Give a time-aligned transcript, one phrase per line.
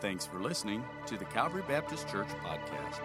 [0.00, 3.00] Thanks for listening to the Calvary Baptist Church podcast.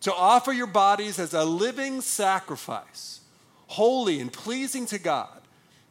[0.00, 3.20] to offer your bodies as a living sacrifice,
[3.66, 5.40] holy and pleasing to God.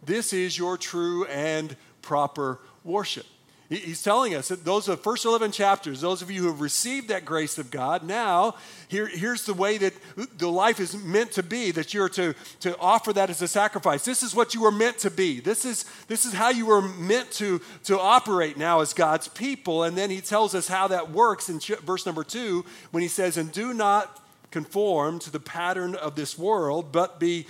[0.04, 3.26] This is your true and proper worship.
[3.70, 6.60] He's telling us that those are the first 11 chapters, those of you who have
[6.60, 8.56] received that grace of God, now
[8.90, 9.94] here, here's the way that
[10.38, 14.04] the life is meant to be, that you're to, to offer that as a sacrifice.
[14.04, 15.40] This is what you were meant to be.
[15.40, 19.84] This is, this is how you were meant to, to operate now as God's people.
[19.84, 23.38] And then he tells us how that works in verse number two when he says,
[23.38, 27.48] And do not conform to the pattern of this world, but be,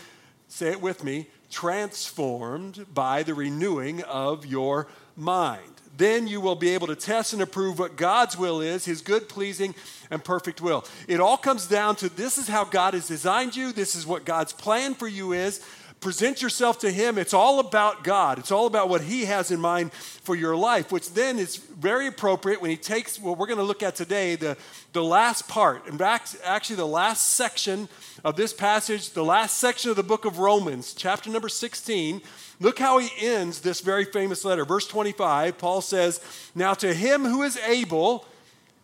[0.47, 4.87] say it with me, transformed by the renewing of your
[5.17, 9.01] mind then you will be able to test and approve what God's will is, his
[9.01, 9.75] good, pleasing,
[10.09, 10.85] and perfect will.
[11.07, 14.25] It all comes down to this is how God has designed you, this is what
[14.25, 15.63] God's plan for you is.
[16.03, 17.17] Present yourself to Him.
[17.17, 18.37] It's all about God.
[18.37, 22.07] It's all about what He has in mind for your life, which then is very
[22.07, 24.57] appropriate when He takes what we're going to look at today, the,
[24.91, 27.87] the last part, and back, actually the last section
[28.25, 32.21] of this passage, the last section of the book of Romans, chapter number 16
[32.63, 34.63] Look how he ends this very famous letter.
[34.63, 36.21] Verse 25, Paul says,
[36.55, 38.25] Now to him who is able,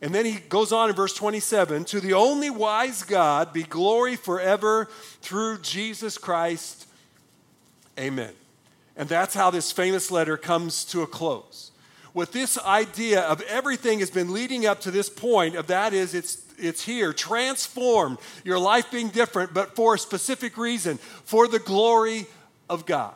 [0.01, 4.17] and then he goes on in verse 27 to the only wise God be glory
[4.17, 4.89] forever
[5.21, 6.87] through Jesus Christ.
[7.97, 8.33] Amen.
[8.97, 11.71] And that's how this famous letter comes to a close.
[12.13, 16.13] With this idea of everything has been leading up to this point, of that is
[16.13, 21.59] it's it's here, transformed, your life being different, but for a specific reason, for the
[21.59, 22.25] glory
[22.69, 23.13] of God.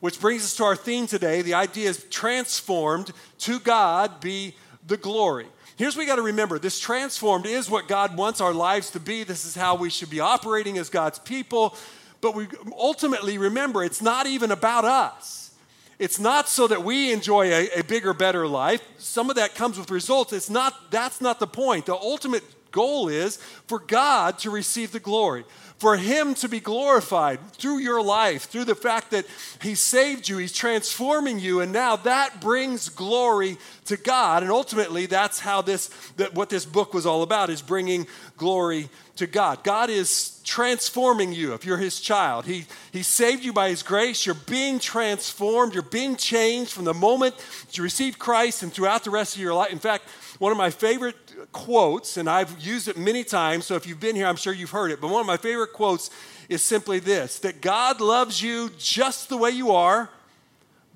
[0.00, 1.42] Which brings us to our theme today.
[1.42, 4.54] The idea is transformed to God be
[4.86, 5.46] the glory.
[5.76, 9.00] Here's what we got to remember this transformed is what God wants our lives to
[9.00, 9.24] be.
[9.24, 11.76] This is how we should be operating as God's people.
[12.20, 15.54] But we ultimately remember it's not even about us.
[15.98, 18.82] It's not so that we enjoy a, a bigger, better life.
[18.96, 20.32] Some of that comes with results.
[20.32, 21.86] It's not, that's not the point.
[21.86, 23.36] The ultimate goal is
[23.66, 25.44] for God to receive the glory
[25.80, 29.24] for Him to be glorified through your life, through the fact that
[29.62, 34.42] He saved you, He's transforming you, and now that brings glory to God.
[34.42, 35.88] And ultimately, that's how this,
[36.18, 39.64] that what this book was all about, is bringing glory to God.
[39.64, 42.44] God is transforming you if you're His child.
[42.44, 44.26] He, he saved you by His grace.
[44.26, 47.34] You're being transformed, you're being changed from the moment
[47.72, 49.72] you receive Christ and throughout the rest of your life.
[49.72, 50.04] In fact,
[50.38, 51.16] one of my favorite
[51.52, 54.70] quotes, and I've used it many times, so if you've been here, I'm sure you've
[54.70, 56.10] heard it, but one of my favorite quotes
[56.48, 60.10] is simply this that God loves you just the way you are,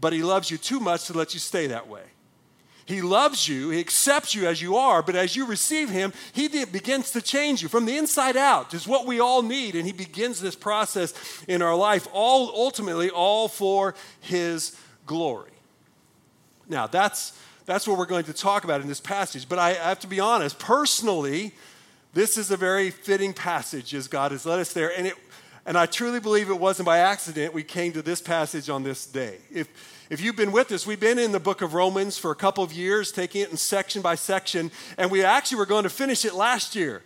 [0.00, 2.02] but He loves you too much to let you stay that way.
[2.86, 6.48] He loves you, He accepts you as you are, but as you receive Him, He
[6.48, 9.74] begins to change you from the inside out, is what we all need.
[9.74, 11.14] And He begins this process
[11.48, 14.76] in our life, all ultimately, all for His
[15.06, 15.50] glory.
[16.68, 19.48] Now, that's that's what we're going to talk about in this passage.
[19.48, 21.52] But I have to be honest, personally,
[22.12, 24.96] this is a very fitting passage as God has led us there.
[24.96, 25.14] And it,
[25.66, 29.06] And I truly believe it wasn't by accident we came to this passage on this
[29.06, 29.38] day.
[29.50, 29.68] If,
[30.10, 32.62] if you've been with us, we've been in the book of Romans for a couple
[32.62, 36.24] of years, taking it in section by section, and we actually were going to finish
[36.24, 37.02] it last year.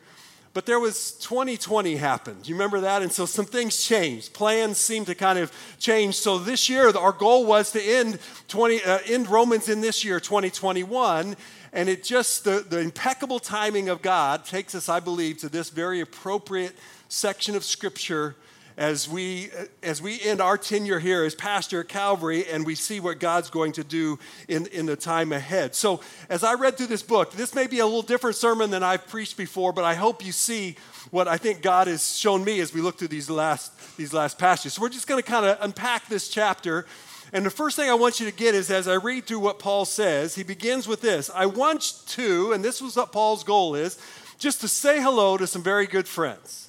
[0.55, 2.49] But there was 2020 happened.
[2.49, 3.03] You remember that?
[3.03, 4.33] And so some things changed.
[4.33, 6.17] Plans seemed to kind of change.
[6.17, 8.19] So this year, our goal was to end,
[8.49, 11.37] 20, uh, end Romans in this year, 2021.
[11.73, 15.71] And it just, the, the impeccable timing of God takes us, I believe, to this
[15.71, 16.75] very appropriate
[17.09, 18.35] section of Scripture
[18.79, 19.51] as we
[19.83, 23.51] as we end our tenure here as pastor at Calvary and we see what God's
[23.51, 25.75] going to do in, in the time ahead.
[25.75, 28.85] So as I read through this book, this may be a little different sermon than
[28.85, 30.77] I've preached before, but I hope you see
[31.11, 34.39] what I think God has shown me as we look through these last these last
[34.39, 34.75] passages.
[34.75, 36.87] So we're just going to kind of unpack this chapter.
[37.33, 39.59] And the first thing I want you to get is as I read through what
[39.59, 43.75] Paul says, he begins with this I want to, and this was what Paul's goal
[43.75, 44.01] is,
[44.39, 46.68] just to say hello to some very good friends.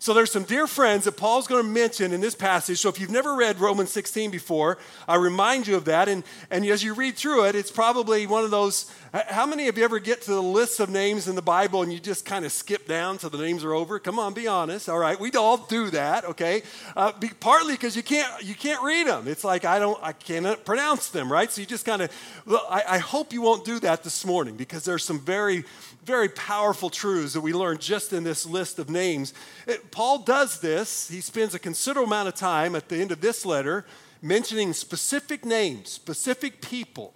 [0.00, 2.78] So there's some dear friends that Paul's going to mention in this passage.
[2.78, 4.78] So if you've never read Romans 16 before,
[5.08, 6.08] I remind you of that.
[6.08, 8.90] And, and as you read through it, it's probably one of those.
[9.12, 11.92] How many of you ever get to the list of names in the Bible and
[11.92, 13.98] you just kind of skip down till the names are over?
[13.98, 14.88] Come on, be honest.
[14.88, 16.24] All right, we all do that.
[16.24, 16.62] Okay,
[16.96, 19.26] uh, be, partly because you can't you can't read them.
[19.26, 21.32] It's like I don't I cannot pronounce them.
[21.32, 22.10] Right, so you just kind of.
[22.70, 25.64] I, I hope you won't do that this morning because there's some very
[26.08, 29.34] very powerful truths that we learn just in this list of names.
[29.66, 31.08] It, Paul does this.
[31.08, 33.84] He spends a considerable amount of time at the end of this letter
[34.22, 37.14] mentioning specific names, specific people.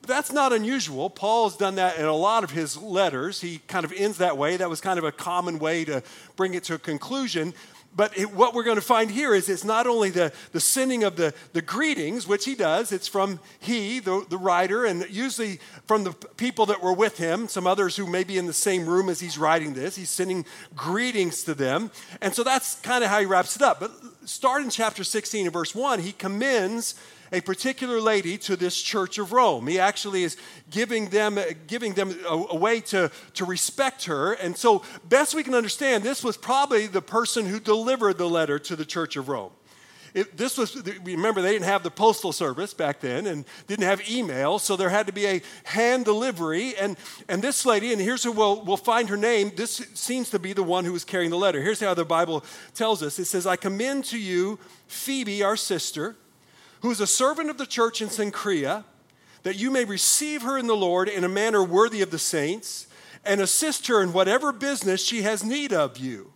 [0.00, 1.10] But that's not unusual.
[1.10, 3.40] Paul has done that in a lot of his letters.
[3.40, 4.56] He kind of ends that way.
[4.56, 6.02] That was kind of a common way to
[6.34, 7.54] bring it to a conclusion.
[7.94, 11.04] But it, what we're going to find here is it's not only the, the sending
[11.04, 15.60] of the, the greetings, which he does, it's from he, the, the writer, and usually
[15.86, 18.86] from the people that were with him, some others who may be in the same
[18.86, 19.96] room as he's writing this.
[19.96, 21.90] He's sending greetings to them.
[22.22, 23.80] And so that's kind of how he wraps it up.
[23.80, 23.92] But
[24.24, 26.94] start in chapter 16 and verse 1, he commends
[27.32, 29.66] a particular lady to this church of Rome.
[29.66, 30.36] He actually is
[30.70, 34.34] giving them, giving them a, a, way to, to respect her.
[34.34, 38.58] And so, best we can understand, this was probably the person who delivered the letter
[38.58, 39.52] to the church of Rome.
[40.14, 44.10] It, this was remember they didn't have the postal service back then and didn't have
[44.10, 46.98] email so there had to be a hand delivery and
[47.30, 50.52] and this lady and here's who we'll, we'll find her name this seems to be
[50.52, 52.44] the one who was carrying the letter here's how the bible
[52.74, 56.14] tells us it says i commend to you phoebe our sister
[56.82, 58.84] who is a servant of the church in Cenchrea,
[59.44, 62.86] that you may receive her in the Lord in a manner worthy of the saints,
[63.24, 66.32] and assist her in whatever business she has need of you.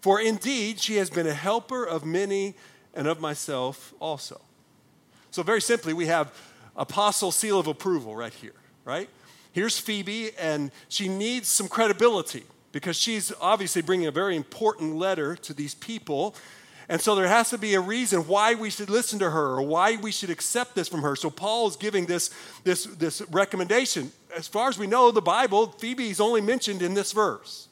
[0.00, 2.54] For indeed, she has been a helper of many
[2.94, 4.40] and of myself also.
[5.30, 6.32] So, very simply, we have
[6.76, 8.54] apostle seal of approval right here,
[8.84, 9.08] right?
[9.52, 15.36] Here's Phoebe, and she needs some credibility because she's obviously bringing a very important letter
[15.36, 16.34] to these people
[16.90, 19.62] and so there has to be a reason why we should listen to her or
[19.62, 21.14] why we should accept this from her.
[21.14, 22.30] So Paul is giving this,
[22.64, 24.10] this, this recommendation.
[24.36, 27.68] As far as we know, the Bible, Phoebe is only mentioned in this verse.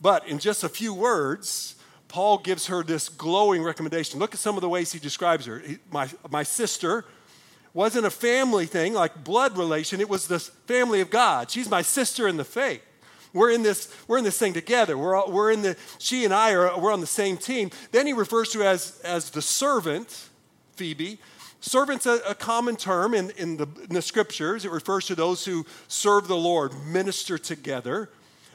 [0.00, 1.74] But in just a few words,
[2.08, 4.18] Paul gives her this glowing recommendation.
[4.18, 5.58] Look at some of the ways he describes her.
[5.58, 7.04] He, my, my sister
[7.74, 11.50] wasn't a family thing like blood relation, it was the family of God.
[11.50, 12.80] She's my sister in the faith.
[13.32, 14.98] We're in this, we're in this thing together.
[14.98, 17.70] We're, all, we're in the, she and I are, we're on the same team.
[17.92, 20.28] Then he refers to as, as the servant,
[20.74, 21.18] Phoebe.
[21.60, 24.64] Servant's a, a common term in, in, the, in the scriptures.
[24.64, 28.10] It refers to those who serve the Lord, minister together.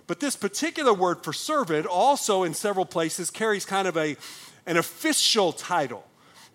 [0.07, 4.17] But this particular word for servant also in several places carries kind of a,
[4.65, 6.05] an official title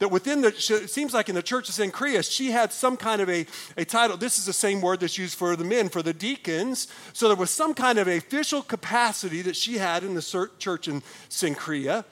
[0.00, 3.20] that within the, it seems like in the church of Cenchrea, she had some kind
[3.20, 4.16] of a, a title.
[4.16, 6.88] This is the same word that's used for the men, for the deacons.
[7.12, 11.02] So there was some kind of official capacity that she had in the church in
[11.28, 12.04] Cenchrea.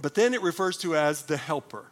[0.00, 1.86] But then it refers to as the helper.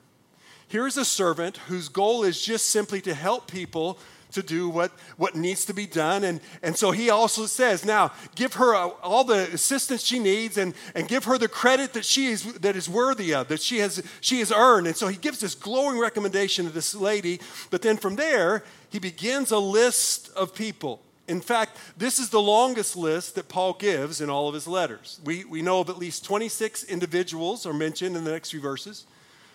[0.69, 3.99] Here's a servant whose goal is just simply to help people
[4.33, 6.25] to do what, what needs to be done.
[6.25, 10.59] And, and so he also says, now give her uh, all the assistance she needs
[10.59, 13.79] and, and give her the credit that she is that is worthy of, that she
[13.79, 14.87] has she has earned.
[14.87, 17.41] And so he gives this glowing recommendation to this lady.
[17.71, 21.01] But then from there, he begins a list of people.
[21.29, 25.21] In fact, this is the longest list that Paul gives in all of his letters.
[25.25, 29.07] We, we know of at least 26 individuals are mentioned in the next few verses.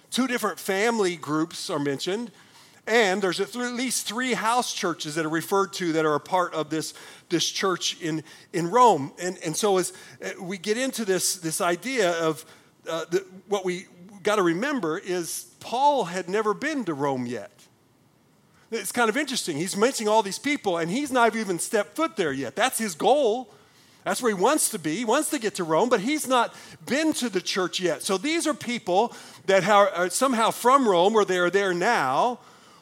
[0.09, 2.31] Two different family groups are mentioned.
[2.87, 6.53] And there's at least three house churches that are referred to that are a part
[6.53, 6.93] of this,
[7.27, 9.11] this church in, in Rome.
[9.21, 9.91] And, and so as
[10.23, 12.45] uh, we get into this, this idea of
[12.89, 13.87] uh, the, what we
[14.23, 17.51] got to remember is Paul had never been to Rome yet.
[18.71, 19.57] It's kind of interesting.
[19.57, 22.55] He's mentioning all these people, and he's not even stepped foot there yet.
[22.55, 23.53] That's his goal.
[24.05, 24.95] That's where he wants to be.
[24.95, 26.53] He wants to get to Rome, but he's not
[26.85, 28.03] been to the church yet.
[28.03, 29.13] So these are people
[29.45, 32.39] that are somehow from Rome or they are there now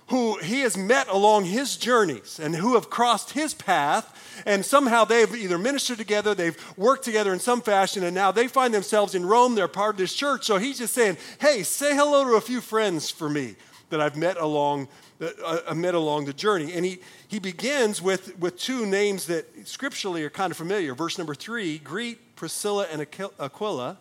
[0.07, 4.43] who he has met along his journeys and who have crossed his path.
[4.45, 8.47] And somehow they've either ministered together, they've worked together in some fashion, and now they
[8.47, 9.55] find themselves in Rome.
[9.55, 10.45] They're part of this church.
[10.45, 13.55] So he's just saying, hey, say hello to a few friends for me
[13.89, 14.87] that I've met along
[15.21, 16.73] uh, uh, met along the journey.
[16.73, 20.93] And he, he begins with, with two names that scripturally are kind of familiar.
[20.93, 23.01] Verse number three greet Priscilla and
[23.39, 23.97] Aquila,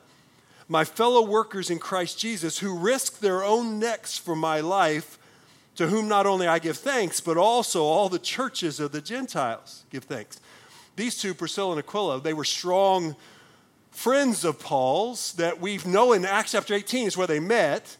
[0.67, 5.19] my fellow workers in Christ Jesus, who risked their own necks for my life,
[5.77, 9.85] to whom not only I give thanks, but also all the churches of the Gentiles
[9.91, 10.41] give thanks.
[10.97, 13.17] These two, Priscilla and Aquila, they were strong
[13.91, 17.97] friends of Paul's that we know in Acts chapter 18 is where they met.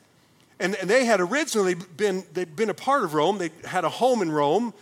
[0.61, 3.39] And, and they had originally been, they'd been a part of Rome.
[3.39, 4.73] They had a home in Rome,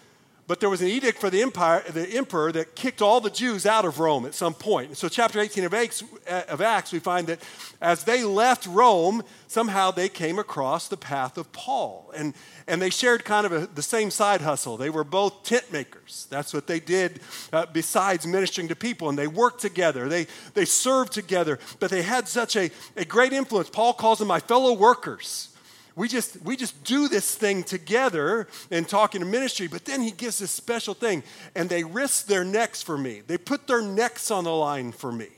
[0.49, 3.65] but there was an edict for the, empire, the emperor that kicked all the Jews
[3.65, 4.89] out of Rome at some point.
[4.89, 6.03] And so, chapter 18 of Acts,
[6.49, 7.41] of Acts, we find that
[7.81, 12.13] as they left Rome, somehow they came across the path of Paul.
[12.17, 12.35] And,
[12.67, 14.77] and they shared kind of a, the same side hustle.
[14.77, 16.27] They were both tent makers.
[16.29, 17.21] That's what they did
[17.53, 19.09] uh, besides ministering to people.
[19.09, 23.33] And they worked together, they, they served together, but they had such a, a great
[23.33, 23.71] influence.
[23.71, 25.52] Paul calls them my fellow workers
[25.95, 30.11] we just we just do this thing together and talking to ministry but then he
[30.11, 31.23] gives this special thing
[31.55, 33.23] and they risk their necks for me.
[33.27, 35.29] They put their necks on the line for me.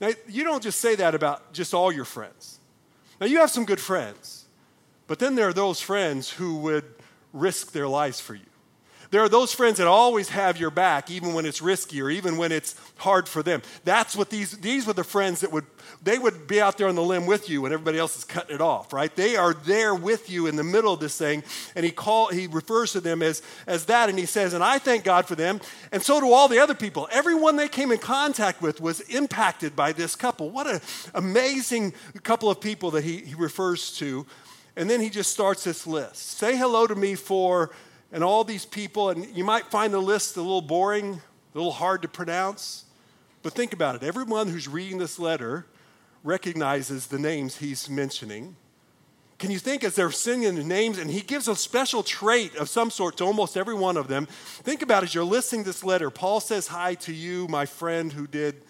[0.00, 2.58] Now you don't just say that about just all your friends.
[3.20, 4.44] Now you have some good friends
[5.06, 6.84] but then there are those friends who would
[7.32, 8.49] risk their lives for you
[9.10, 12.36] there are those friends that always have your back, even when it's risky or even
[12.36, 13.60] when it's hard for them.
[13.84, 15.66] That's what these, these were the friends that would,
[16.00, 18.54] they would be out there on the limb with you when everybody else is cutting
[18.54, 19.14] it off, right?
[19.14, 21.42] They are there with you in the middle of this thing.
[21.74, 24.08] And he call, he refers to them as, as that.
[24.08, 25.60] And he says, and I thank God for them.
[25.90, 27.08] And so do all the other people.
[27.10, 30.50] Everyone they came in contact with was impacted by this couple.
[30.50, 30.80] What an
[31.14, 34.24] amazing couple of people that he, he refers to.
[34.76, 36.38] And then he just starts this list.
[36.38, 37.72] Say hello to me for
[38.12, 41.20] and all these people, and you might find the list a little boring,
[41.54, 42.84] a little hard to pronounce,
[43.42, 44.02] but think about it.
[44.02, 45.66] Everyone who's reading this letter
[46.22, 48.56] recognizes the names he's mentioning.
[49.38, 52.68] Can you think as they're singing the names, and he gives a special trait of
[52.68, 54.26] some sort to almost every one of them?
[54.26, 56.10] Think about as you're listening this letter.
[56.10, 58.62] Paul says hi to you, my friend who did.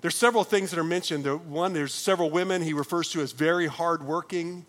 [0.00, 1.26] There's several things that are mentioned.
[1.50, 4.64] One, there's several women he refers to as very hardworking.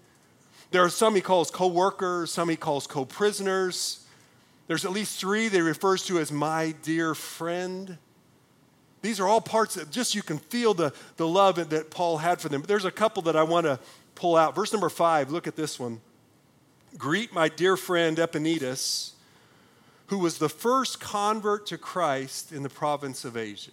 [0.71, 4.05] There are some he calls co workers, some he calls co prisoners.
[4.67, 7.97] There's at least three that he refers to as my dear friend.
[9.01, 12.39] These are all parts that just you can feel the, the love that Paul had
[12.39, 12.61] for them.
[12.61, 13.79] But there's a couple that I want to
[14.13, 14.53] pull out.
[14.53, 16.01] Verse number five, look at this one.
[16.97, 19.11] Greet my dear friend Epaenetus,
[20.07, 23.71] who was the first convert to Christ in the province of Asia.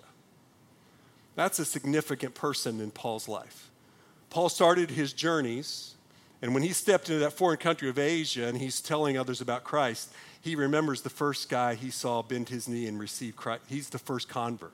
[1.34, 3.70] That's a significant person in Paul's life.
[4.30, 5.95] Paul started his journeys
[6.46, 9.64] and when he stepped into that foreign country of Asia and he's telling others about
[9.64, 13.64] Christ, he remembers the first guy he saw bend his knee and receive Christ.
[13.66, 14.72] He's the first convert.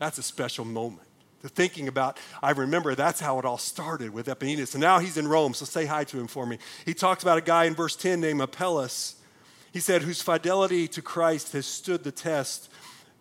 [0.00, 1.06] That's a special moment.
[1.42, 4.74] The thinking about, I remember that's how it all started with Epaenetus.
[4.74, 6.58] And now he's in Rome, so say hi to him for me.
[6.84, 9.14] He talks about a guy in verse 10 named Apelles.
[9.72, 12.68] He said, whose fidelity to Christ has stood the test,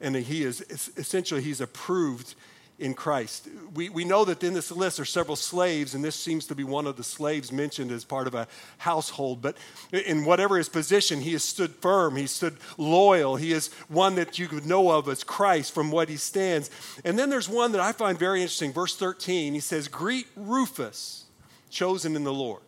[0.01, 0.62] and he is
[0.98, 2.34] essentially, he's approved
[2.77, 3.48] in Christ.
[3.74, 6.63] We, we know that in this list are several slaves, and this seems to be
[6.63, 8.48] one of the slaves mentioned as part of a
[8.79, 9.41] household.
[9.41, 9.55] But
[9.91, 14.38] in whatever his position, he has stood firm, he stood loyal, he is one that
[14.38, 16.70] you could know of as Christ from what he stands.
[17.05, 18.74] And then there's one that I find very interesting.
[18.74, 21.25] Verse 13, he says, Greet Rufus,
[21.70, 22.62] chosen in the Lord.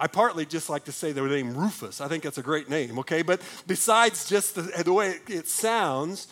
[0.00, 2.00] I partly just like to say the name Rufus.
[2.00, 3.22] I think that's a great name, okay?
[3.22, 6.28] But besides just the, the way it, it sounds,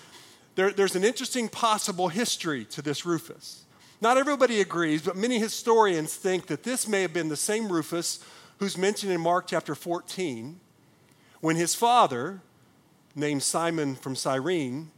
[0.56, 3.64] there, there's an interesting possible history to this Rufus.
[4.00, 8.20] Not everybody agrees, but many historians think that this may have been the same Rufus
[8.58, 10.58] who's mentioned in Mark chapter 14
[11.40, 12.40] when his father,
[13.14, 14.90] named Simon from Cyrene,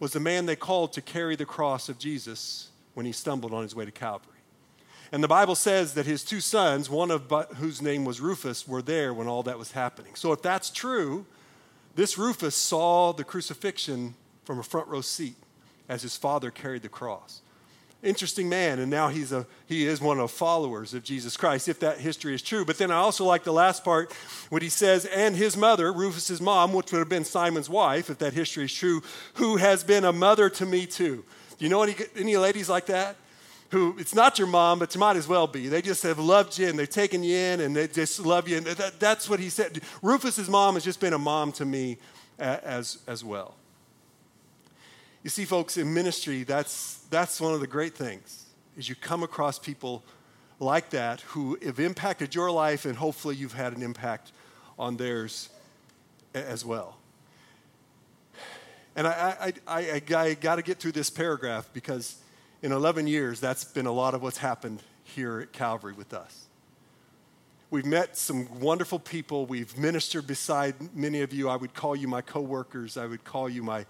[0.00, 3.62] was the man they called to carry the cross of Jesus when he stumbled on
[3.62, 4.32] his way to Calvary.
[5.12, 8.80] And the Bible says that his two sons, one of whose name was Rufus, were
[8.80, 10.14] there when all that was happening.
[10.14, 11.26] So if that's true,
[11.94, 15.36] this Rufus saw the crucifixion from a front row seat
[15.88, 17.42] as his father carried the cross.
[18.02, 21.68] Interesting man, and now he's a, he is one of the followers of Jesus Christ,
[21.68, 22.64] if that history is true.
[22.64, 24.12] But then I also like the last part
[24.50, 28.18] when he says, and his mother, Rufus's mom, which would have been Simon's wife, if
[28.18, 29.02] that history is true,
[29.34, 31.24] who has been a mother to me too.
[31.58, 33.14] Do you know any, any ladies like that?
[33.70, 35.68] Who, it's not your mom, but you might as well be.
[35.68, 38.56] They just have loved you and they've taken you in and they just love you.
[38.56, 39.80] And that, that's what he said.
[40.02, 41.98] Rufus's mom has just been a mom to me
[42.38, 43.54] as, as well.
[45.22, 49.22] You see, folks, in ministry, that's, that's one of the great things, is you come
[49.22, 50.02] across people
[50.58, 54.32] like that who have impacted your life, and hopefully you've had an impact
[54.78, 55.48] on theirs
[56.34, 56.96] as well.
[58.96, 62.16] And I, I, I, I, I got to get through this paragraph because
[62.62, 66.46] in 11 years, that's been a lot of what's happened here at Calvary with us.
[67.70, 69.46] We've met some wonderful people.
[69.46, 71.48] We've ministered beside many of you.
[71.48, 72.98] I would call you my coworkers.
[72.98, 73.86] I would call you my,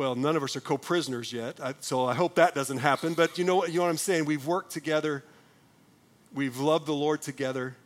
[0.00, 3.12] well, none of us are co-prisoners yet, so I hope that doesn't happen.
[3.12, 4.24] But you know, what, you know what I'm saying?
[4.24, 5.22] We've worked together.
[6.32, 7.76] We've loved the Lord together.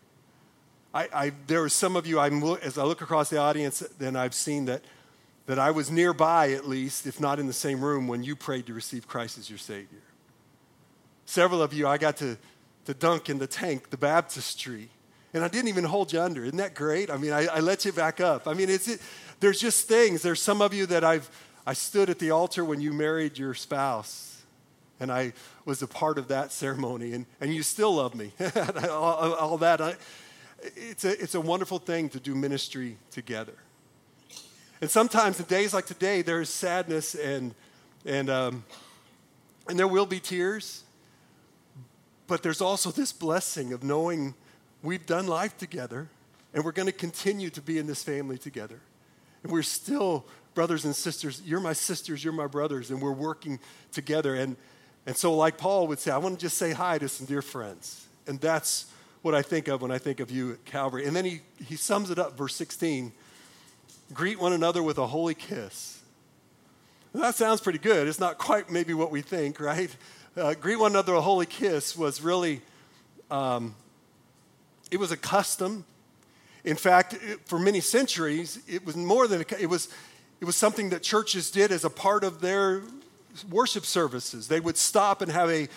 [0.95, 4.15] I, I, there are some of you, I'm, as I look across the audience, then
[4.15, 4.85] I've seen that,
[5.47, 8.67] that I was nearby at least, if not in the same room, when you prayed
[8.67, 10.05] to receive Christ as your Savior.
[11.27, 12.39] Several of you, I got to,
[12.85, 14.89] to dunk in the tank, the baptistry,
[15.33, 16.45] and I didn't even hold you under.
[16.45, 17.11] Isn't that great?
[17.11, 18.47] I mean, I, I let you back up.
[18.47, 19.01] I mean, it's, it,
[19.41, 20.23] there's just things.
[20.23, 21.29] There's some of you that I've,
[21.67, 24.43] I stood at the altar when you married your spouse,
[25.01, 25.33] and I
[25.65, 28.33] was a part of that ceremony, and, and you still love me.
[28.91, 29.81] all, all, that.
[29.81, 29.97] I,
[30.77, 33.55] it's, a, it's a wonderful thing to do ministry together.
[34.81, 37.55] And sometimes in days like today, there is sadness and,
[38.05, 38.65] and, um,
[39.69, 40.85] and there will be tears,
[42.27, 44.35] but there's also this blessing of knowing
[44.83, 46.09] we've done life together
[46.53, 48.81] and we're going to continue to be in this family together.
[49.43, 51.43] And we're still brothers and sisters.
[51.45, 53.59] You're my sisters, you're my brothers, and we're working
[53.93, 54.35] together.
[54.35, 54.57] And,
[55.07, 57.43] and so, like Paul would say, I want to just say hi to some dear
[57.43, 58.07] friends.
[58.27, 58.87] And that's
[59.23, 61.07] what I think of when I think of you at Calvary.
[61.07, 63.13] And then he, he sums it up, verse 16
[64.13, 66.01] greet one another with a holy kiss.
[67.13, 68.07] that sounds pretty good.
[68.07, 69.95] It's not quite maybe what we think, right?
[70.37, 72.61] Uh, greet one another a holy kiss was really,
[73.31, 73.75] um,
[74.91, 75.85] it was a custom.
[76.65, 79.89] In fact, it, for many centuries, it was more than a, it was.
[80.45, 82.83] It was something that churches did as a part of their
[83.51, 84.47] worship services.
[84.47, 85.69] They would stop and have a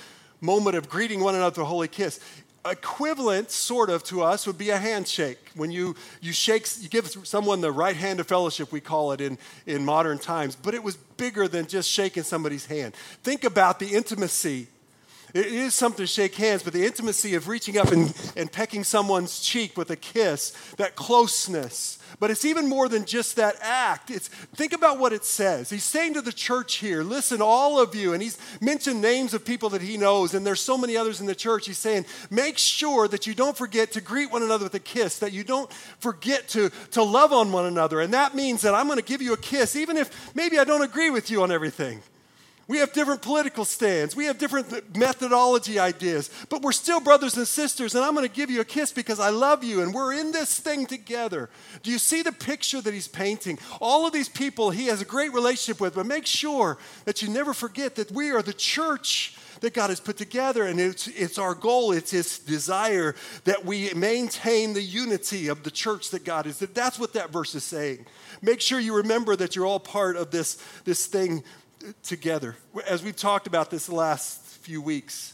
[0.42, 2.20] moment of greeting one another with a holy kiss.
[2.66, 5.38] Equivalent sort of to us would be a handshake.
[5.56, 9.22] When you you shake you give someone the right hand of fellowship we call it
[9.22, 12.94] in in modern times but it was bigger than just shaking somebody's hand.
[13.24, 14.68] Think about the intimacy
[15.38, 18.84] it is something to shake hands, but the intimacy of reaching up and, and pecking
[18.84, 22.00] someone's cheek with a kiss, that closeness.
[22.20, 24.10] But it's even more than just that act.
[24.10, 25.70] It's think about what it says.
[25.70, 29.46] He's saying to the church here, listen, all of you, and he's mentioned names of
[29.46, 31.68] people that he knows, and there's so many others in the church.
[31.68, 35.20] He's saying, make sure that you don't forget to greet one another with a kiss,
[35.20, 38.02] that you don't forget to, to love on one another.
[38.02, 40.64] And that means that I'm going to give you a kiss, even if maybe I
[40.64, 42.02] don't agree with you on everything.
[42.68, 44.14] We have different political stands.
[44.14, 48.34] We have different methodology ideas, but we're still brothers and sisters, and I'm going to
[48.34, 51.50] give you a kiss because I love you, and we're in this thing together.
[51.82, 53.58] Do you see the picture that he's painting?
[53.80, 57.30] All of these people he has a great relationship with, but make sure that you
[57.30, 61.38] never forget that we are the church that God has put together, and it's, it's
[61.38, 66.46] our goal, it's His desire that we maintain the unity of the church that God
[66.46, 66.60] is.
[66.60, 68.06] That's what that verse is saying.
[68.42, 71.44] Make sure you remember that you're all part of this, this thing
[72.04, 72.56] together.
[72.88, 75.34] As we've talked about this last few weeks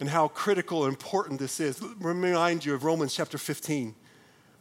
[0.00, 3.94] and how critical and important this is, remind you of Romans chapter 15,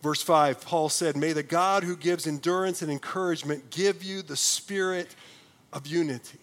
[0.01, 0.61] verse 5.
[0.61, 5.15] Paul said, May the God who gives endurance and encouragement give you the spirit
[5.71, 6.39] of unity.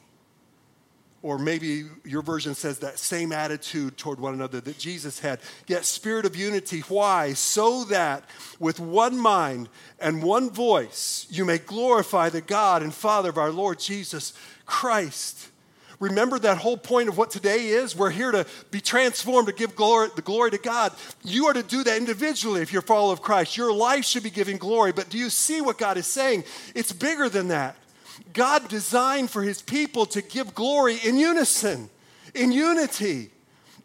[1.22, 5.40] Or maybe your version says that same attitude toward one another that Jesus had.
[5.66, 6.80] Yet, spirit of unity.
[6.80, 7.34] Why?
[7.34, 8.24] So that
[8.58, 9.68] with one mind
[10.00, 14.32] and one voice you may glorify the God and Father of our Lord Jesus
[14.64, 15.50] Christ.
[15.98, 17.94] Remember that whole point of what today is?
[17.94, 20.94] We're here to be transformed, to give glory, the glory to God.
[21.22, 23.58] You are to do that individually if you're a follower of Christ.
[23.58, 24.92] Your life should be giving glory.
[24.92, 26.44] But do you see what God is saying?
[26.74, 27.76] It's bigger than that.
[28.32, 31.90] God designed for his people to give glory in unison,
[32.34, 33.30] in unity,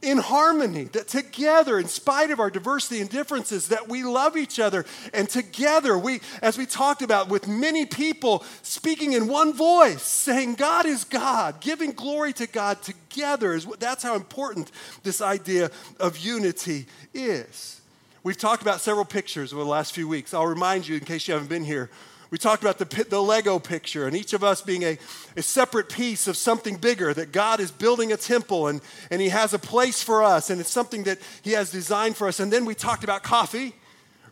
[0.02, 4.60] in harmony, that together, in spite of our diversity and differences, that we love each
[4.60, 4.86] other.
[5.14, 10.56] And together, we, as we talked about, with many people speaking in one voice, saying,
[10.56, 13.54] God is God, giving glory to God together.
[13.54, 17.82] Is, that's how important this idea of unity is.
[18.22, 20.34] We've talked about several pictures over the last few weeks.
[20.34, 21.90] I'll remind you, in case you haven't been here,
[22.36, 24.98] we talked about the, the Lego picture and each of us being a,
[25.38, 29.30] a separate piece of something bigger, that God is building a temple and, and He
[29.30, 32.42] has a place for us and it's something that He has designed for us.
[32.42, 33.74] And then we talked about coffee,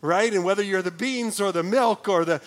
[0.02, 0.30] right?
[0.34, 2.42] And whether you're the beans or the milk or the,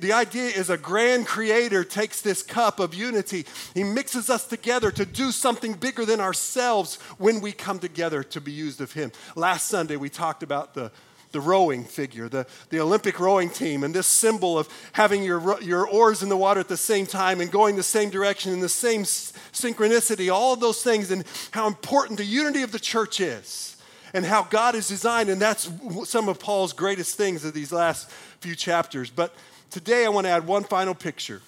[0.00, 3.44] the idea is a grand creator takes this cup of unity.
[3.74, 8.40] He mixes us together to do something bigger than ourselves when we come together to
[8.40, 9.12] be used of Him.
[9.34, 10.90] Last Sunday we talked about the,
[11.36, 15.86] the rowing figure, the, the Olympic rowing team, and this symbol of having your, your
[15.86, 18.70] oars in the water at the same time and going the same direction in the
[18.70, 23.76] same synchronicity, all of those things, and how important the unity of the church is
[24.14, 25.28] and how God is designed.
[25.28, 25.70] And that's
[26.04, 29.10] some of Paul's greatest things of these last few chapters.
[29.10, 29.34] But
[29.68, 31.42] today I want to add one final picture,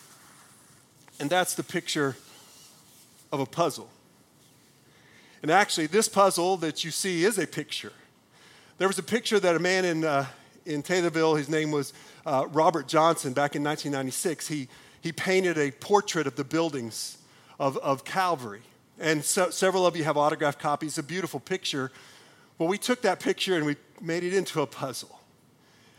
[1.19, 2.15] and that's the picture
[3.33, 3.89] of a puzzle.
[5.41, 7.93] And actually, this puzzle that you see is a picture.
[8.79, 10.27] There was a picture that a man in, uh,
[10.65, 11.93] in Taylorville, his name was
[12.25, 14.69] uh, Robert Johnson, back in 1996, he,
[15.01, 17.19] he painted a portrait of the buildings
[17.59, 18.63] of, of Calvary.
[19.01, 21.91] And so, several of you have autographed copies, a beautiful picture.
[22.57, 25.18] Well, we took that picture and we made it into a puzzle.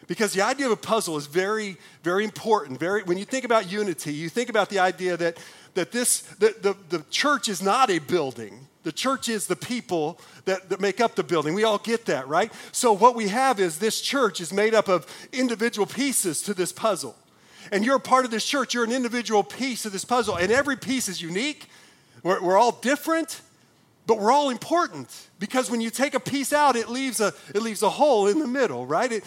[0.09, 2.79] Because the idea of a puzzle is very, very important.
[2.79, 5.37] Very, when you think about unity, you think about the idea that,
[5.75, 8.67] that this, the, the, the church is not a building.
[8.81, 11.53] The church is the people that, that make up the building.
[11.53, 12.51] We all get that, right?
[12.71, 16.71] So, what we have is this church is made up of individual pieces to this
[16.71, 17.15] puzzle.
[17.71, 18.73] And you're a part of this church.
[18.73, 20.37] You're an individual piece of this puzzle.
[20.37, 21.67] And every piece is unique.
[22.23, 23.41] We're, we're all different,
[24.07, 27.61] but we're all important because when you take a piece out, it leaves a, it
[27.61, 29.11] leaves a hole in the middle, right?
[29.11, 29.23] It,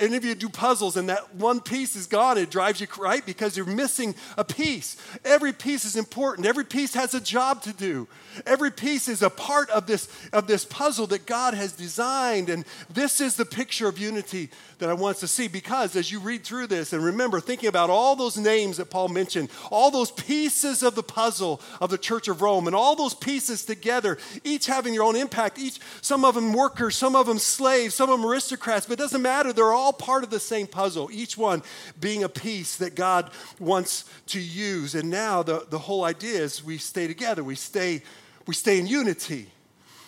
[0.00, 3.24] and if you do puzzles and that one piece is gone, it drives you, right?
[3.24, 4.96] Because you're missing a piece.
[5.24, 6.46] Every piece is important.
[6.46, 8.08] Every piece has a job to do.
[8.46, 12.48] Every piece is a part of this, of this puzzle that God has designed.
[12.48, 16.10] And this is the picture of unity that I want us to see because as
[16.10, 19.90] you read through this and remember thinking about all those names that Paul mentioned, all
[19.90, 24.18] those pieces of the puzzle of the Church of Rome, and all those pieces together,
[24.44, 25.58] each having their own impact impact.
[25.58, 29.02] Each, some of them workers, some of them slaves, some of them aristocrats, but it
[29.02, 29.52] doesn't matter.
[29.52, 31.62] They're all part of the same puzzle, each one
[32.00, 34.94] being a piece that God wants to use.
[34.94, 38.02] And now the, the whole idea is we stay together, we stay,
[38.46, 39.48] we stay in unity.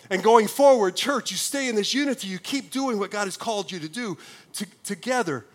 [0.09, 3.37] And going forward, church, you stay in this unity, you keep doing what God has
[3.37, 4.17] called you to do
[4.53, 5.45] to, together,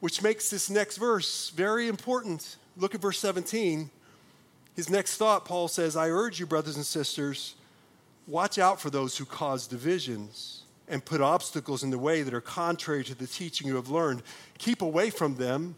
[0.00, 2.56] which makes this next verse very important.
[2.76, 3.88] Look at verse 17.
[4.74, 7.54] His next thought, Paul says, I urge you, brothers and sisters,
[8.30, 12.40] Watch out for those who cause divisions and put obstacles in the way that are
[12.40, 14.22] contrary to the teaching you have learned.
[14.56, 15.74] Keep away from them.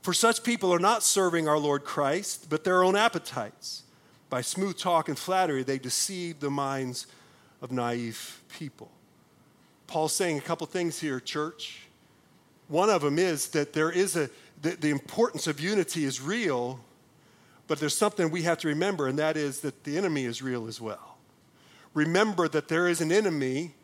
[0.00, 3.82] For such people are not serving our Lord Christ, but their own appetites.
[4.30, 7.08] By smooth talk and flattery, they deceive the minds
[7.60, 8.92] of naive people.
[9.88, 11.88] Paul's saying a couple things here, church.
[12.68, 14.30] One of them is that there is a,
[14.62, 16.78] the, the importance of unity is real,
[17.66, 20.68] but there's something we have to remember, and that is that the enemy is real
[20.68, 21.17] as well
[21.98, 23.74] remember that there is an enemy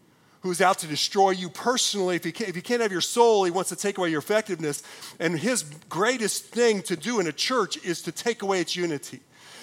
[0.40, 2.16] who's out to destroy you personally.
[2.16, 4.20] If you, can't, if you can't have your soul, he wants to take away your
[4.20, 4.82] effectiveness.
[5.18, 9.20] And his greatest thing to do in a church is to take away its unity.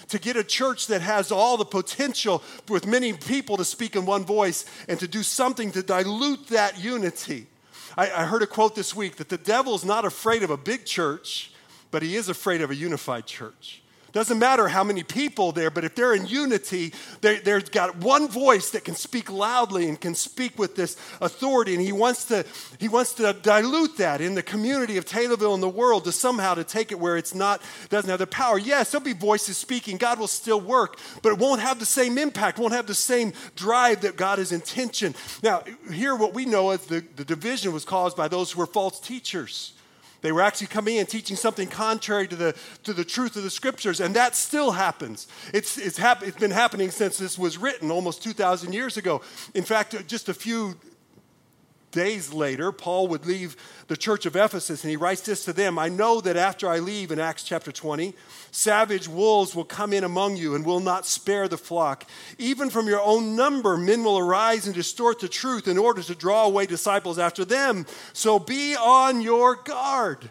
[0.10, 4.06] To get a church that has all the potential with many people to speak in
[4.06, 7.46] one voice and to do something to dilute that unity.
[7.96, 10.86] I, I heard a quote this week that the devil's not afraid of a big
[10.86, 11.54] church,
[11.92, 13.81] but he is afraid of a unified church.
[14.12, 18.28] Doesn't matter how many people there, but if they're in unity, they, they've got one
[18.28, 21.74] voice that can speak loudly and can speak with this authority.
[21.74, 22.46] And he wants to,
[22.78, 26.56] he wants to dilute that in the community of Taylorville and the world to somehow
[26.56, 28.58] to take it where it's not, doesn't have the power.
[28.58, 29.98] Yes, there'll be voices speaking.
[29.98, 33.32] God will still work, but it won't have the same impact, won't have the same
[33.56, 35.16] drive that God has intention.
[35.42, 38.66] Now, here what we know is the, the division was caused by those who were
[38.66, 39.74] false teachers.
[40.22, 43.50] They were actually coming in teaching something contrary to the, to the truth of the
[43.50, 45.28] scriptures, and that still happens.
[45.54, 49.22] It's, it's, hap- it's been happening since this was written almost 2,000 years ago.
[49.54, 50.78] In fact, just a few
[51.92, 53.56] days later, Paul would leave
[53.88, 56.80] the church of Ephesus and he writes this to them I know that after I
[56.80, 58.14] leave in Acts chapter 20,
[58.52, 62.06] savage wolves will come in among you and will not spare the flock.
[62.38, 66.16] Even from your own number, men will arise and distort the truth in order to
[66.16, 67.86] draw away disciples after them.
[68.14, 70.30] So be on your guard.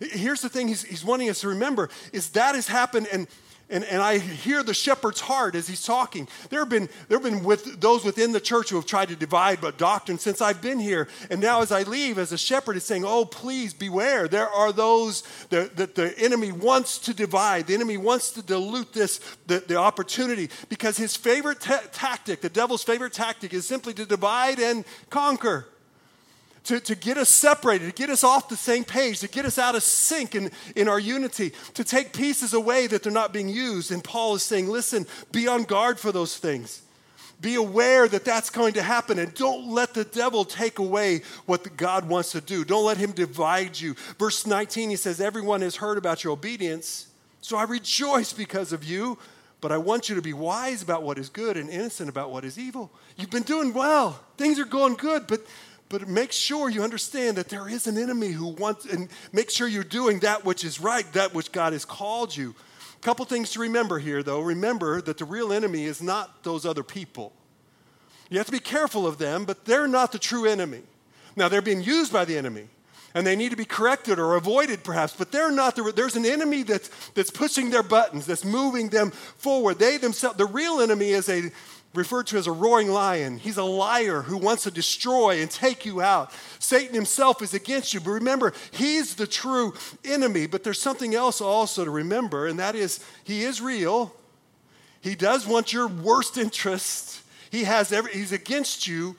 [0.00, 3.28] Here's the thing he's, he's wanting us to remember is that has happened and
[3.72, 6.28] and, and I hear the shepherd's heart as he's talking.
[6.50, 9.16] There have been, there have been with those within the church who have tried to
[9.16, 11.08] divide but doctrine since I've been here.
[11.30, 14.28] And now as I leave, as a shepherd is saying, oh, please beware.
[14.28, 17.66] There are those that, that the enemy wants to divide.
[17.66, 22.82] The enemy wants to dilute this, the, the opportunity, because his favorite tactic, the devil's
[22.82, 25.66] favorite tactic, is simply to divide and conquer
[26.64, 29.58] to, to get us separated, to get us off the same page, to get us
[29.58, 33.48] out of sync in, in our unity, to take pieces away that they're not being
[33.48, 33.90] used.
[33.90, 36.82] And Paul is saying, listen, be on guard for those things.
[37.40, 41.76] Be aware that that's going to happen and don't let the devil take away what
[41.76, 42.64] God wants to do.
[42.64, 43.94] Don't let him divide you.
[44.16, 47.08] Verse 19, he says, Everyone has heard about your obedience,
[47.40, 49.18] so I rejoice because of you,
[49.60, 52.44] but I want you to be wise about what is good and innocent about what
[52.44, 52.92] is evil.
[53.16, 55.40] You've been doing well, things are going good, but
[55.92, 59.68] but make sure you understand that there is an enemy who wants, and make sure
[59.68, 62.54] you're doing that which is right, that which God has called you.
[62.96, 64.40] A couple things to remember here, though.
[64.40, 67.34] Remember that the real enemy is not those other people.
[68.30, 70.80] You have to be careful of them, but they're not the true enemy.
[71.36, 72.68] Now, they're being used by the enemy,
[73.14, 76.24] and they need to be corrected or avoided, perhaps, but they're not the, there's an
[76.24, 79.78] enemy that's, that's pushing their buttons, that's moving them forward.
[79.78, 81.52] They themselves, the real enemy is a
[81.94, 83.38] referred to as a roaring lion.
[83.38, 86.32] He's a liar who wants to destroy and take you out.
[86.58, 88.00] Satan himself is against you.
[88.00, 89.74] But remember, he's the true
[90.04, 90.46] enemy.
[90.46, 94.14] But there's something else also to remember, and that is he is real.
[95.00, 97.20] He does want your worst interest.
[97.50, 99.16] He has every, he's against you,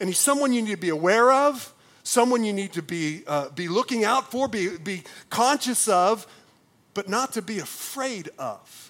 [0.00, 3.50] and he's someone you need to be aware of, someone you need to be, uh,
[3.50, 6.26] be looking out for, be, be conscious of,
[6.94, 8.83] but not to be afraid of.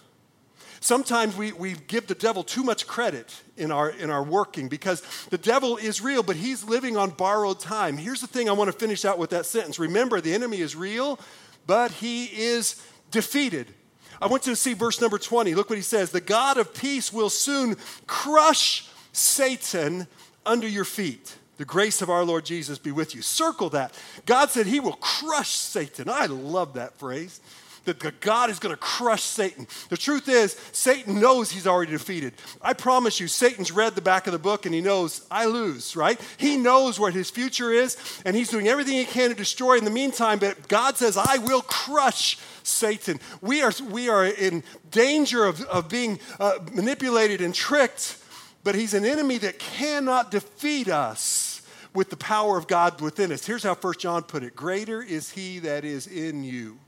[0.84, 5.02] Sometimes we, we give the devil too much credit in our, in our working because
[5.30, 7.96] the devil is real, but he's living on borrowed time.
[7.96, 9.78] Here's the thing I want to finish out with that sentence.
[9.78, 11.18] Remember, the enemy is real,
[11.66, 12.78] but he is
[13.10, 13.72] defeated.
[14.20, 15.54] I want you to see verse number 20.
[15.54, 20.06] Look what he says The God of peace will soon crush Satan
[20.44, 21.34] under your feet.
[21.56, 23.22] The grace of our Lord Jesus be with you.
[23.22, 23.98] Circle that.
[24.26, 26.10] God said he will crush Satan.
[26.10, 27.40] I love that phrase
[27.84, 29.66] that God is going to crush Satan.
[29.88, 32.34] The truth is, Satan knows he's already defeated.
[32.62, 35.96] I promise you, Satan's read the back of the book and he knows I lose,
[35.96, 36.20] right?
[36.36, 39.84] He knows what his future is and he's doing everything he can to destroy in
[39.84, 43.20] the meantime, but God says, I will crush Satan.
[43.40, 48.18] We are, we are in danger of, of being uh, manipulated and tricked,
[48.62, 53.46] but he's an enemy that cannot defeat us with the power of God within us.
[53.46, 56.78] Here's how First John put it Greater is he that is in you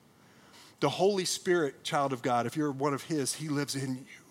[0.81, 4.23] the Holy Spirit, child of God, if you're one of His, He lives in you.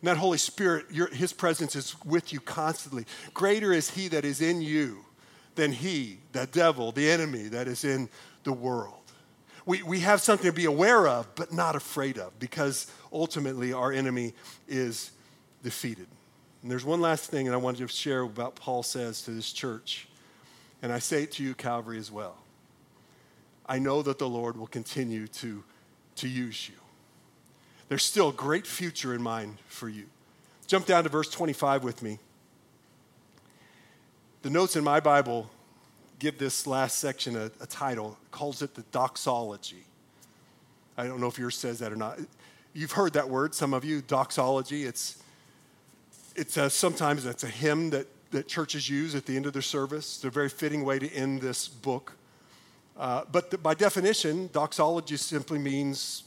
[0.00, 3.06] And that Holy Spirit, your, His presence is with you constantly.
[3.32, 5.04] Greater is He that is in you
[5.54, 8.08] than He, the devil, the enemy that is in
[8.44, 9.00] the world.
[9.64, 13.90] We, we have something to be aware of, but not afraid of, because ultimately our
[13.90, 14.34] enemy
[14.68, 15.10] is
[15.62, 16.06] defeated.
[16.62, 19.52] And there's one last thing, and I wanted to share about Paul says to this
[19.52, 20.08] church.
[20.82, 22.36] And I say it to you, Calvary, as well.
[23.66, 25.64] I know that the Lord will continue to
[26.16, 26.74] to use you.
[27.88, 30.06] There's still a great future in mind for you.
[30.66, 32.18] Jump down to verse 25 with me.
[34.42, 35.50] The notes in my Bible
[36.18, 39.84] give this last section a, a title, it calls it the doxology.
[40.96, 42.18] I don't know if yours says that or not.
[42.72, 44.84] You've heard that word, some of you, doxology.
[44.84, 45.22] It's,
[46.34, 49.62] it's a, sometimes it's a hymn that, that churches use at the end of their
[49.62, 50.16] service.
[50.16, 52.14] It's a very fitting way to end this book.
[52.98, 56.24] Uh, but the, by definition, doxology simply means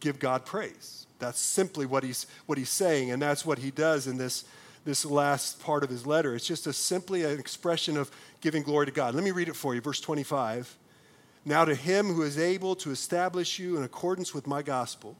[0.00, 1.06] give God praise.
[1.18, 4.44] That's simply what he's, what he's saying, and that's what he does in this,
[4.84, 6.34] this last part of his letter.
[6.34, 9.14] It's just a, simply an expression of giving glory to God.
[9.14, 10.76] Let me read it for you, verse 25.
[11.44, 15.16] Now, to him who is able to establish you in accordance with my gospel,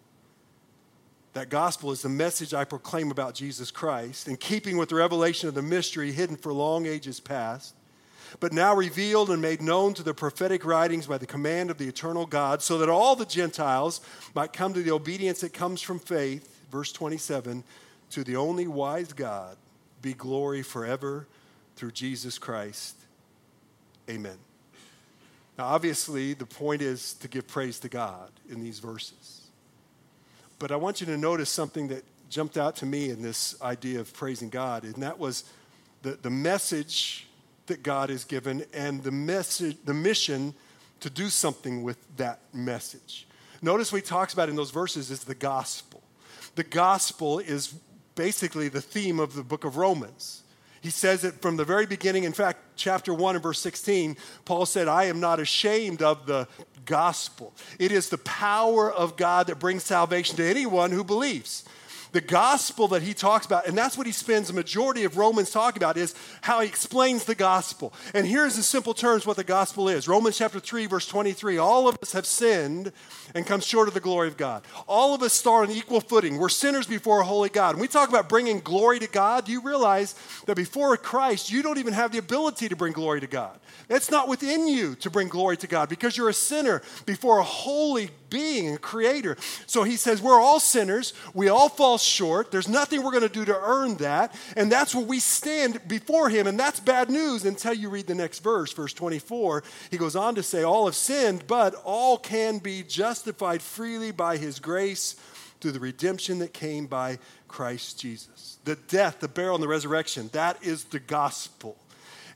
[1.34, 5.48] that gospel is the message I proclaim about Jesus Christ, in keeping with the revelation
[5.48, 7.74] of the mystery hidden for long ages past
[8.40, 11.88] but now revealed and made known to the prophetic writings by the command of the
[11.88, 14.00] eternal God, so that all the Gentiles
[14.34, 16.54] might come to the obedience that comes from faith.
[16.70, 17.64] Verse 27
[18.10, 19.56] To the only wise God
[20.02, 21.26] be glory forever
[21.76, 22.96] through Jesus Christ.
[24.08, 24.38] Amen.
[25.56, 29.42] Now, obviously, the point is to give praise to God in these verses.
[30.58, 34.00] But I want you to notice something that jumped out to me in this idea
[34.00, 35.44] of praising God, and that was
[36.02, 37.27] the, the message
[37.68, 40.54] that God has given and the message, the mission
[41.00, 43.26] to do something with that message.
[43.62, 46.02] Notice what he talks about in those verses is the gospel.
[46.54, 47.74] The gospel is
[48.14, 50.42] basically the theme of the book of Romans.
[50.80, 52.24] He says it from the very beginning.
[52.24, 56.46] In fact, chapter 1 and verse 16, Paul said, I am not ashamed of the
[56.84, 57.52] gospel.
[57.78, 61.64] It is the power of God that brings salvation to anyone who believes
[62.12, 65.50] the gospel that he talks about, and that's what he spends the majority of Romans
[65.50, 67.92] talking about, is how he explains the gospel.
[68.14, 71.58] And here's in simple terms what the gospel is Romans chapter 3, verse 23.
[71.58, 72.92] All of us have sinned
[73.34, 74.64] and come short of the glory of God.
[74.86, 76.38] All of us start on equal footing.
[76.38, 77.74] We're sinners before a holy God.
[77.74, 80.14] When we talk about bringing glory to God, you realize
[80.46, 83.58] that before Christ, you don't even have the ability to bring glory to God?
[83.88, 87.42] It's not within you to bring glory to God because you're a sinner before a
[87.42, 89.36] holy being and creator.
[89.66, 91.14] So he says, We're all sinners.
[91.34, 92.50] We all fall short.
[92.50, 94.34] There's nothing we're going to do to earn that.
[94.56, 96.46] And that's where we stand before him.
[96.46, 99.62] And that's bad news until you read the next verse, verse 24.
[99.90, 104.36] He goes on to say, All have sinned, but all can be justified freely by
[104.36, 105.16] his grace
[105.60, 108.58] through the redemption that came by Christ Jesus.
[108.64, 111.76] The death, the burial, and the resurrection, that is the gospel.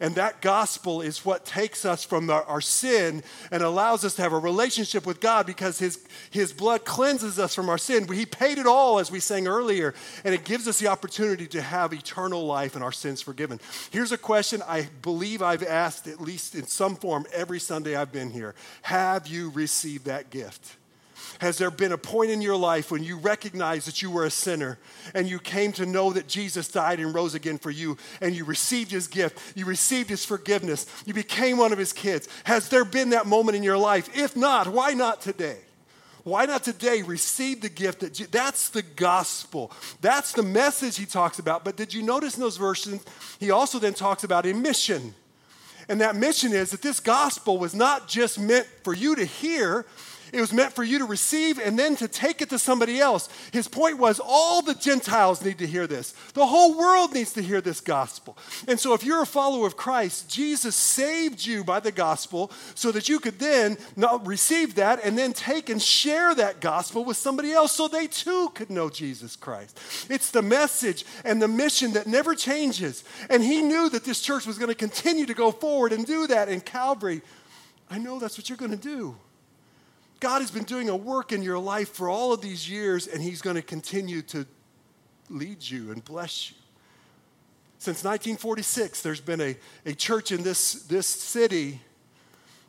[0.02, 4.22] And that gospel is what takes us from our, our, sin and allows us to
[4.22, 8.12] have a relationship with God because his, his blood cleanses us from our sin.
[8.12, 11.62] He paid it all, as we sang earlier, and it gives us the opportunity to
[11.62, 13.60] have eternal life and our sins forgiven.
[13.92, 18.10] Here's a question I believe I've asked, at least in some form, every Sunday I've
[18.10, 20.78] been here Have you received that gift?
[21.42, 24.30] Has there been a point in your life when you recognized that you were a
[24.30, 24.78] sinner
[25.12, 28.44] and you came to know that Jesus died and rose again for you and you
[28.44, 32.28] received his gift, you received his forgiveness, you became one of his kids?
[32.44, 34.16] Has there been that moment in your life?
[34.16, 35.58] If not, why not today?
[36.22, 39.72] Why not today receive the gift that that's the gospel.
[40.00, 41.64] That's the message he talks about.
[41.64, 43.04] But did you notice in those verses
[43.40, 45.12] he also then talks about a mission.
[45.88, 49.84] And that mission is that this gospel was not just meant for you to hear,
[50.32, 53.28] it was meant for you to receive and then to take it to somebody else.
[53.52, 56.12] His point was all the Gentiles need to hear this.
[56.32, 58.38] The whole world needs to hear this gospel.
[58.66, 62.90] And so, if you're a follower of Christ, Jesus saved you by the gospel so
[62.92, 63.76] that you could then
[64.22, 68.50] receive that and then take and share that gospel with somebody else so they too
[68.54, 69.78] could know Jesus Christ.
[70.08, 73.04] It's the message and the mission that never changes.
[73.28, 76.26] And he knew that this church was going to continue to go forward and do
[76.28, 77.20] that in Calvary.
[77.90, 79.16] I know that's what you're going to do.
[80.22, 83.20] God has been doing a work in your life for all of these years, and
[83.20, 84.46] He's going to continue to
[85.28, 86.56] lead you and bless you.
[87.78, 91.80] Since 1946, there's been a, a church in this, this city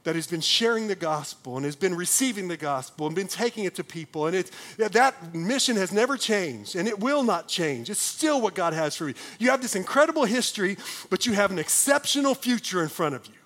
[0.03, 3.65] that has been sharing the gospel and has been receiving the gospel and been taking
[3.65, 4.25] it to people.
[4.25, 7.91] And it, that mission has never changed and it will not change.
[7.91, 9.13] It's still what God has for you.
[9.37, 10.75] You have this incredible history,
[11.11, 13.42] but you have an exceptional future in front of you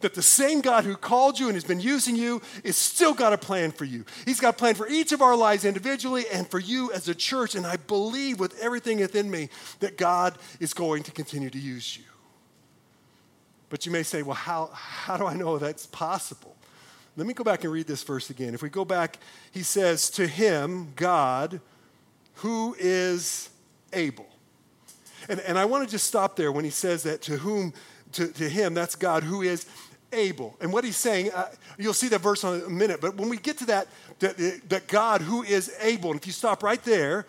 [0.00, 3.32] that the same God who called you and has been using you is still got
[3.32, 4.04] a plan for you.
[4.24, 7.14] He's got a plan for each of our lives individually and for you as a
[7.14, 7.54] church.
[7.54, 9.48] And I believe with everything within me
[9.80, 12.04] that God is going to continue to use you.
[13.68, 16.56] But you may say, well, how, how do I know that's possible?
[17.16, 18.54] Let me go back and read this verse again.
[18.54, 19.18] If we go back,
[19.50, 21.60] he says, To him, God,
[22.34, 23.48] who is
[23.92, 24.26] able.
[25.28, 27.72] And, and I want to just stop there when he says that, to whom,
[28.12, 29.66] to, to him, that's God, who is
[30.16, 30.56] able.
[30.60, 31.48] And what he's saying, uh,
[31.78, 33.88] you'll see that verse in a minute, but when we get to that,
[34.20, 34.36] that,
[34.68, 37.26] that God who is able, and if you stop right there,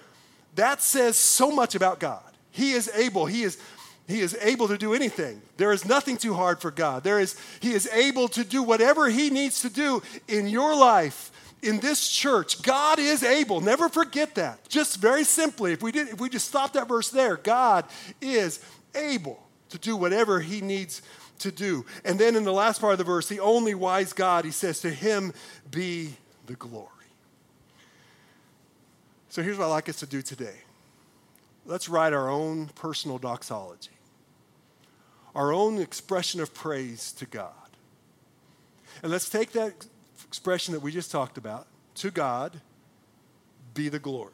[0.56, 2.23] that says so much about God.
[2.52, 3.28] He is able.
[3.28, 3.60] He is
[4.08, 5.41] he is able to do anything.
[5.58, 7.04] There is nothing too hard for God.
[7.04, 11.30] There is, he is able to do whatever he needs to do in your life,
[11.62, 12.62] in this church.
[12.62, 13.60] God is able.
[13.60, 14.69] Never forget that.
[14.69, 17.84] Just very simply, if we did, if we just stop that verse there, God
[18.21, 18.63] is
[18.95, 21.02] able to do whatever he needs
[21.39, 21.86] to do.
[22.04, 24.80] And then in the last part of the verse, the only wise God, he says,
[24.82, 25.34] to him
[25.69, 26.13] be
[26.45, 26.88] the glory.
[29.30, 30.56] So here's what I'd like us to do today
[31.65, 33.91] let's write our own personal doxology,
[35.36, 37.52] our own expression of praise to God.
[39.04, 39.86] And let's take that
[40.26, 42.62] expression that we just talked about to God
[43.73, 44.32] be the glory.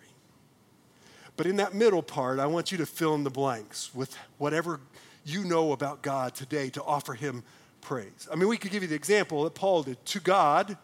[1.36, 4.80] But in that middle part, I want you to fill in the blanks with whatever
[5.26, 7.44] you know about God today to offer him
[7.82, 8.28] praise.
[8.32, 10.78] I mean, we could give you the example that Paul did to God,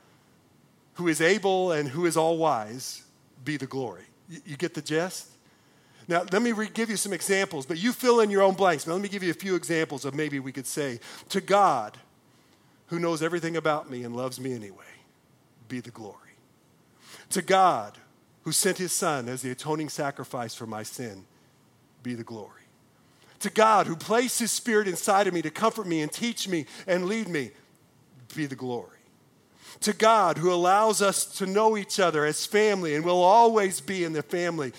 [0.94, 3.04] who is able and who is all wise,
[3.44, 4.04] be the glory.
[4.46, 5.28] You, get the gist?
[6.08, 8.86] Now, let me re- give you some examples, but you fill in your own blanks.
[8.86, 11.00] Now, let me give you a few examples of maybe we could say,
[11.30, 11.98] to God,
[12.88, 14.86] who knows everything about me and loves me anyway,
[15.68, 16.16] be the glory.
[17.32, 17.98] To God,
[18.44, 21.26] who sent his son as the atoning sacrifice for my sin,
[22.02, 22.59] be the glory
[23.40, 26.66] to God who placed his spirit inside of me to comfort me and teach me
[26.88, 27.52] and lead me,
[28.36, 28.98] be the glory.
[29.82, 34.04] To God who allows us to know each other as family and will always be
[34.04, 34.74] in the family,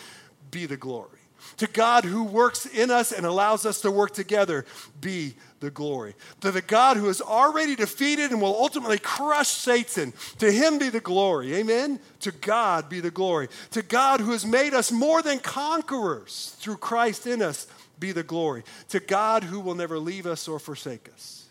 [0.51, 1.21] be the glory.
[1.57, 4.65] To God who works in us and allows us to work together,
[5.01, 6.15] be the glory.
[6.41, 10.89] To the God who has already defeated and will ultimately crush Satan, to him be
[10.89, 11.55] the glory.
[11.55, 12.01] Amen?
[12.21, 13.49] To God be the glory.
[13.73, 17.67] To God who has made us more than conquerors through Christ in us,
[18.01, 18.65] be the glory.
[18.89, 21.47] To God who will never leave us or forsake us,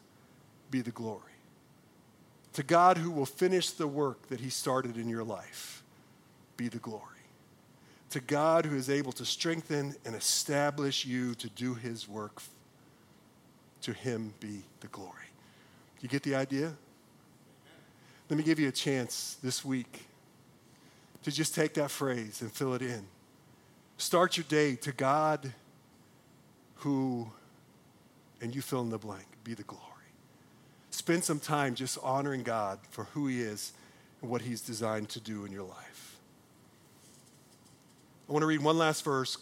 [0.71, 1.21] be the glory.
[2.53, 5.83] To God who will finish the work that He started in your life,
[6.57, 7.03] be the glory.
[8.09, 12.41] To God who is able to strengthen and establish you to do His work,
[13.81, 15.13] to Him be the glory.
[16.01, 16.73] You get the idea?
[18.29, 20.07] Let me give you a chance this week
[21.23, 23.05] to just take that phrase and fill it in.
[23.97, 25.53] Start your day to God
[26.79, 27.29] who,
[28.41, 29.83] and you fill in the blank, be the glory.
[30.91, 33.73] Spend some time just honoring God for who He is
[34.21, 36.17] and what He's designed to do in your life.
[38.27, 39.37] I want to read one last verse.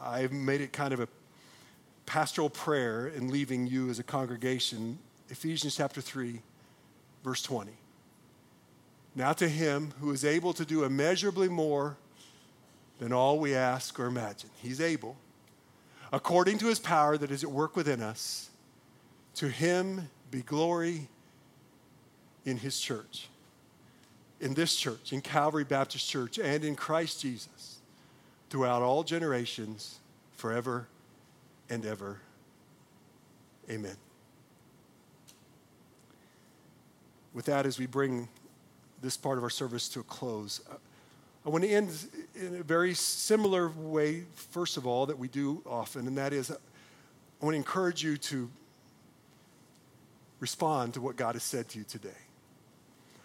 [0.00, 1.08] I've made it kind of a
[2.06, 4.98] pastoral prayer in leaving you as a congregation,
[5.28, 6.40] Ephesians chapter 3,
[7.24, 7.72] verse 20.
[9.14, 11.96] Now to him who is able to do immeasurably more
[12.98, 14.50] than all we ask or imagine.
[14.62, 15.16] He's able,
[16.12, 18.50] according to his power that is at work within us,
[19.36, 21.08] to him be glory
[22.44, 23.28] in his church,
[24.40, 27.78] in this church, in Calvary Baptist Church, and in Christ Jesus
[28.48, 29.98] throughout all generations,
[30.32, 30.86] forever
[31.68, 32.20] and ever.
[33.68, 33.96] Amen.
[37.34, 38.28] With that, as we bring
[39.02, 40.76] this part of our service to a close, uh,
[41.46, 41.90] I want to end
[42.34, 46.50] in a very similar way, first of all, that we do often, and that is
[46.50, 46.56] I
[47.44, 48.50] want to encourage you to
[50.40, 52.08] respond to what God has said to you today.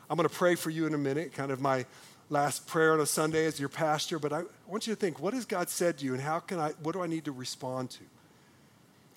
[0.07, 1.88] I'm going to pray for you in a minute, kind of my
[2.30, 5.34] last prayer on a Sunday as your pastor, but I want you to think what
[5.34, 7.89] has God said to you and how can I, what do I need to respond
[7.91, 8.03] to?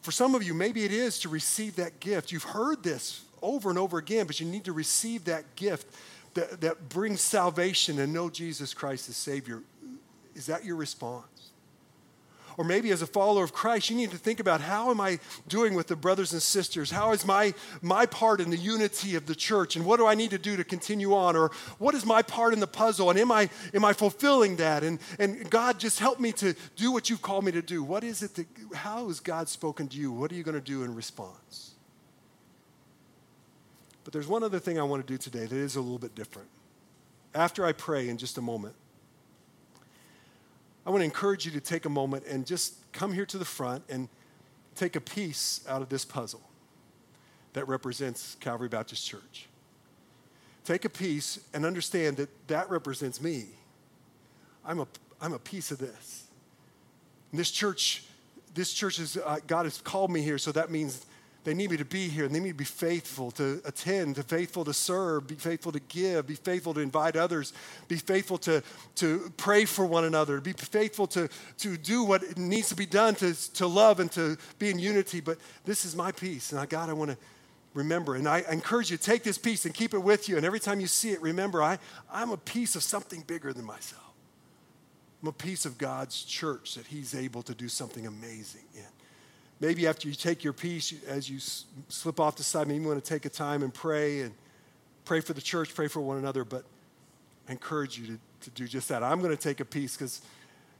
[0.00, 2.32] For some of you, maybe it is to receive that gift.
[2.32, 5.86] You've heard this over and over again, but you need to receive that gift
[6.34, 9.62] that, that brings salvation and know Jesus Christ as Savior.
[10.34, 11.50] Is that your response?
[12.56, 15.18] Or maybe as a follower of Christ, you need to think about how am I
[15.48, 16.90] doing with the brothers and sisters?
[16.90, 19.74] How is my, my part in the unity of the church?
[19.74, 21.34] And what do I need to do to continue on?
[21.36, 23.10] Or what is my part in the puzzle?
[23.10, 24.84] And am I, am I fulfilling that?
[24.84, 27.82] And, and God, just help me to do what you've called me to do.
[27.82, 30.12] What is it that, how has God spoken to you?
[30.12, 31.73] What are you going to do in response?
[34.04, 36.14] But there's one other thing I want to do today that is a little bit
[36.14, 36.48] different.
[37.34, 38.74] After I pray in just a moment,
[40.86, 43.44] I want to encourage you to take a moment and just come here to the
[43.44, 44.08] front and
[44.74, 46.42] take a piece out of this puzzle
[47.54, 49.48] that represents Calvary Baptist Church.
[50.64, 53.46] Take a piece and understand that that represents me.
[54.64, 54.86] I'm a,
[55.20, 56.24] I'm a piece of this.
[57.30, 58.04] And this church,
[58.54, 61.06] this church is, uh, God has called me here, so that means
[61.44, 64.22] they need me to be here and they need to be faithful to attend, to
[64.22, 67.52] faithful to serve, be faithful to give, be faithful to invite others,
[67.86, 68.62] be faithful to,
[68.96, 71.28] to pray for one another, be faithful to,
[71.58, 75.20] to do what needs to be done to, to love and to be in unity.
[75.20, 77.18] But this is my piece, and I, God, I want to
[77.74, 78.14] remember.
[78.14, 80.36] And I encourage you to take this piece and keep it with you.
[80.36, 81.78] And every time you see it, remember, I,
[82.10, 84.00] I'm a piece of something bigger than myself.
[85.22, 88.84] I'm a piece of God's church that He's able to do something amazing in
[89.60, 91.38] maybe after you take your piece, as you
[91.88, 94.32] slip off the side, maybe you want to take a time and pray and
[95.04, 96.44] pray for the church, pray for one another.
[96.44, 96.64] But
[97.48, 99.02] I encourage you to, to do just that.
[99.02, 100.22] I'm going to take a piece because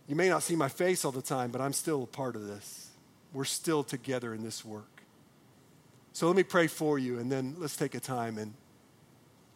[0.07, 2.47] you may not see my face all the time, but I'm still a part of
[2.47, 2.91] this.
[3.33, 5.03] We're still together in this work.
[6.13, 8.55] So let me pray for you, and then let's take a time and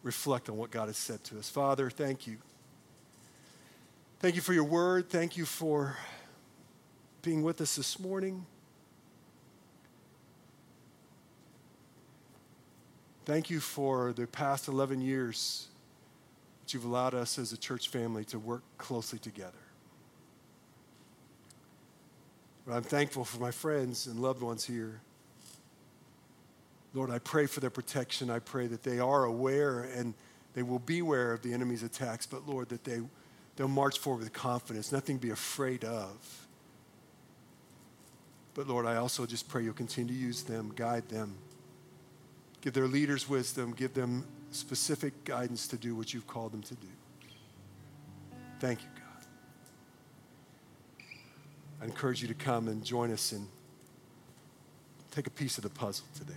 [0.03, 1.49] reflect on what God has said to us.
[1.49, 2.37] Father, thank you.
[4.19, 5.09] Thank you for your word.
[5.09, 5.95] Thank you for
[7.21, 8.45] being with us this morning.
[13.29, 15.67] Thank you for the past 11 years
[16.63, 19.53] that you've allowed us as a church family to work closely together.
[22.65, 25.01] But I'm thankful for my friends and loved ones here.
[26.95, 28.31] Lord, I pray for their protection.
[28.31, 30.15] I pray that they are aware and
[30.55, 32.99] they will be aware of the enemy's attacks, but Lord, that they,
[33.57, 36.47] they'll march forward with confidence, nothing to be afraid of.
[38.55, 41.35] But Lord, I also just pray you'll continue to use them, guide them.
[42.61, 43.73] Give their leaders wisdom.
[43.73, 46.87] Give them specific guidance to do what you've called them to do.
[48.59, 49.25] Thank you, God.
[51.81, 53.47] I encourage you to come and join us and
[55.11, 56.33] take a piece of the puzzle today.